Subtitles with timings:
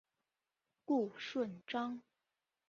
[0.83, 2.01] 顾顺章。